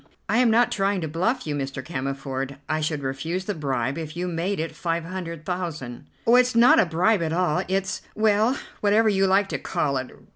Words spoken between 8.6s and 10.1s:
whatever you like to call it.